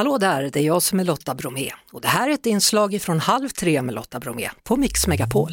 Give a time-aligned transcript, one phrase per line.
[0.00, 3.02] Hallå där, det är jag som är Lotta Bromé och det här är ett inslag
[3.02, 5.50] från Halv tre med Lotta Bromé på Mix Megapol.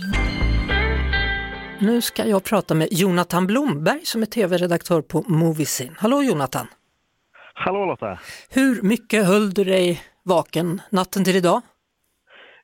[1.80, 5.96] Nu ska jag prata med Jonathan Blomberg som är tv-redaktör på Moviesin.
[5.98, 6.68] Hallå Jonathan!
[7.54, 8.20] Hallå Lotta!
[8.50, 11.62] Hur mycket höll du dig vaken natten till idag?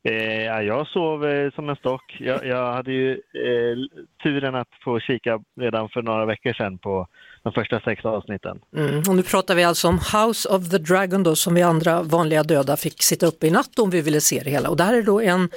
[0.03, 2.17] Eh, jag sov eh, som en stock.
[2.19, 7.07] Jag, jag hade ju eh, turen att få kika redan för några veckor sedan på
[7.43, 8.59] de första sex avsnitten.
[8.75, 12.03] Mm, och nu pratar vi alltså om House of the Dragon då som vi andra
[12.03, 14.69] vanliga döda fick sitta uppe i natt om vi ville se det hela.
[14.69, 15.49] Och det här är då en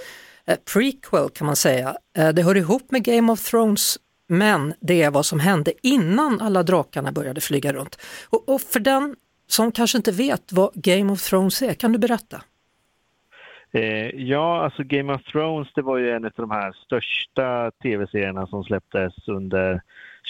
[0.46, 1.96] eh, prequel kan man säga.
[2.18, 3.98] Eh, det hör ihop med Game of Thrones
[4.28, 7.98] men det är vad som hände innan alla drakarna började flyga runt.
[8.30, 11.98] Och, och för den som kanske inte vet vad Game of Thrones är, kan du
[11.98, 12.42] berätta?
[13.72, 18.46] Eh, ja, alltså Game of Thrones det var ju en av de här största tv-serierna
[18.46, 19.80] som släpptes under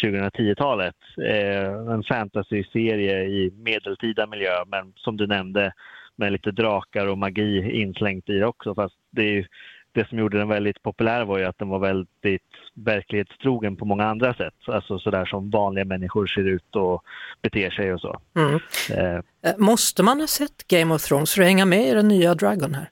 [0.03, 0.95] 2010-talet.
[1.19, 5.73] Eh, en fantasy-serie i medeltida miljö, men som du nämnde
[6.17, 8.75] med lite drakar och magi inslängt i det också.
[8.75, 9.47] Fast det,
[9.93, 12.43] det som gjorde den väldigt populär var ju att den var väldigt
[12.75, 14.55] verklighetstrogen på många andra sätt.
[14.67, 17.03] Alltså sådär som vanliga människor ser ut och
[17.43, 18.21] beter sig och så.
[18.37, 18.61] Mm.
[18.91, 19.55] Eh.
[19.59, 22.75] Måste man ha sett Game of Thrones för att hänga med i den nya Dragon
[22.75, 22.89] här?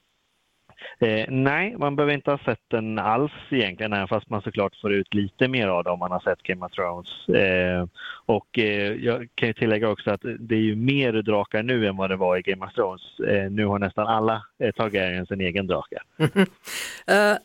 [0.99, 4.93] Eh, nej, man behöver inte ha sett den alls egentligen, även fast man såklart får
[4.93, 7.29] ut lite mer av det om man har sett Game of Thrones.
[7.29, 7.85] Eh,
[8.25, 11.97] och eh, jag kan ju tillägga också att det är ju mer drakar nu än
[11.97, 13.19] vad det var i Game of Thrones.
[13.19, 15.99] Eh, nu har nästan alla eh, Targaryen sin egen drake.
[16.19, 16.29] uh,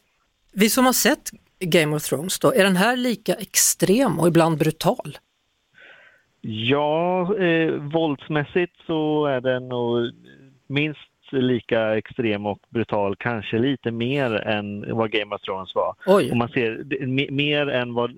[0.52, 4.58] vi som har sett Game of Thrones då, är den här lika extrem och ibland
[4.58, 5.18] brutal?
[6.40, 10.10] Ja, eh, våldsmässigt så är den nog
[10.66, 15.94] minst lika extrem och brutal, kanske lite mer än vad Game of Thrones var.
[16.06, 16.30] Oj.
[16.30, 18.10] Och man ser mer än vad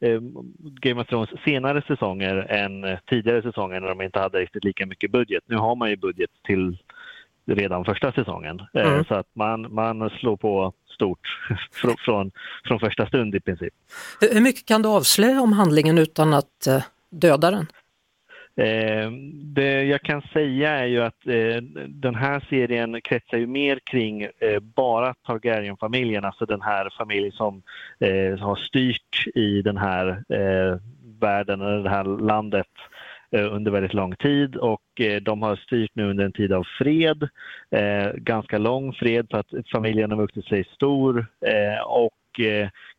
[0.00, 0.20] eh,
[0.58, 5.10] Game of Thrones senare säsonger än tidigare säsonger när de inte hade riktigt lika mycket
[5.10, 5.44] budget.
[5.46, 6.78] Nu har man ju budget till
[7.46, 8.60] redan första säsongen.
[8.74, 9.04] Eh, mm.
[9.04, 11.20] Så att man, man slår på stort
[12.04, 12.30] från,
[12.64, 13.74] från, första stund i princip.
[14.20, 17.66] Hur mycket kan du avslöja om handlingen utan att eh, döda den?
[18.58, 19.10] Eh,
[19.54, 24.22] det jag kan säga är ju att eh, den här serien kretsar ju mer kring
[24.22, 27.62] eh, bara Targaryen-familjen, alltså den här familjen som
[28.00, 30.78] eh, har styrt i den här eh,
[31.20, 32.66] världen, eller det här landet
[33.30, 34.56] eh, under väldigt lång tid.
[34.56, 34.82] Och
[35.22, 37.28] de har styrt nu under en tid av fred,
[38.14, 41.26] ganska lång fred för att familjen har vuxit sig stor.
[41.86, 42.40] Och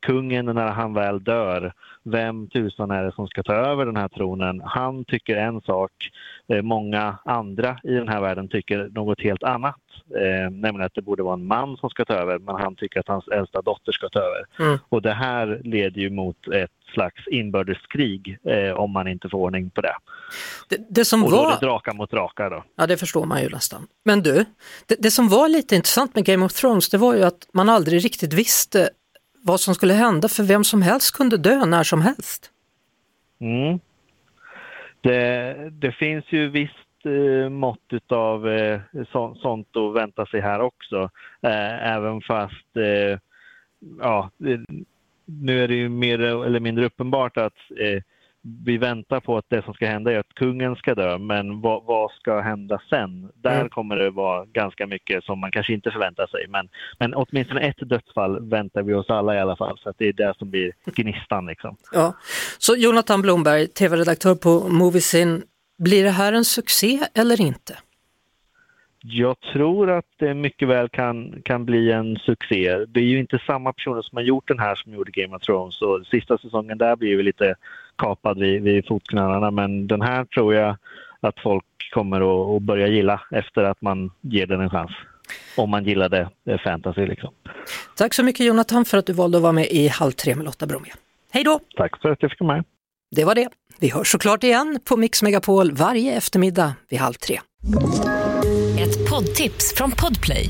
[0.05, 4.07] kungen när han väl dör vem tusan är det som ska ta över den här
[4.07, 4.61] tronen?
[4.65, 5.91] Han tycker en sak,
[6.47, 9.75] eh, många andra i den här världen tycker något helt annat.
[10.15, 12.99] Eh, nämligen att det borde vara en man som ska ta över, men han tycker
[12.99, 14.45] att hans äldsta dotter ska ta över.
[14.59, 14.79] Mm.
[14.89, 19.69] Och det här leder ju mot ett slags inbördeskrig eh, om man inte får ordning
[19.69, 19.95] på det.
[20.69, 21.51] Det, det som och då var...
[21.51, 22.63] är det drakar mot drakar då.
[22.75, 23.87] Ja, det förstår man ju nästan.
[24.05, 24.45] Men du,
[24.85, 27.69] det, det som var lite intressant med Game of Thrones, det var ju att man
[27.69, 28.89] aldrig riktigt visste
[29.41, 32.51] vad som skulle hända för vem som helst kunde dö när som helst.
[33.39, 33.79] Mm.
[35.01, 40.59] Det, det finns ju visst eh, mått av eh, så, sånt att vänta sig här
[40.59, 41.09] också.
[41.41, 43.19] Eh, även fast, eh,
[43.99, 44.31] ja,
[45.25, 48.03] nu är det ju mer eller mindre uppenbart att eh,
[48.41, 51.83] vi väntar på att det som ska hända är att kungen ska dö, men vad,
[51.83, 53.31] vad ska hända sen?
[53.35, 53.69] Där mm.
[53.69, 56.45] kommer det vara ganska mycket som man kanske inte förväntar sig.
[56.49, 60.07] Men, men åtminstone ett dödsfall väntar vi oss alla i alla fall, så att det
[60.07, 61.45] är det som blir gnistan.
[61.45, 61.77] Liksom.
[61.91, 62.13] Ja.
[62.57, 65.43] Så Jonathan Blomberg, tv-redaktör på Moviesin,
[65.77, 67.77] blir det här en succé eller inte?
[69.03, 72.85] Jag tror att det mycket väl kan, kan bli en succé.
[72.87, 75.41] Det är ju inte samma personer som har gjort den här som gjorde Game of
[75.41, 77.55] Thrones och sista säsongen där blir ju lite
[77.99, 80.77] kapad vid, vid fotknölarna men den här tror jag
[81.21, 84.91] att folk kommer att, börja gilla efter att man ger den en chans.
[85.57, 86.29] Om man gillade
[86.63, 87.33] fantasy liksom.
[87.97, 90.45] Tack så mycket Jonathan för att du valde att vara med i Halv tre med
[90.45, 90.89] Lotta Bromé.
[91.31, 91.59] Hej då!
[91.77, 92.65] Tack för att jag fick vara med.
[93.11, 93.49] Det var det.
[93.79, 97.39] Vi hörs såklart igen på Mix Megapol varje eftermiddag vid halv tre.
[98.79, 100.49] Ett poddtips från Podplay.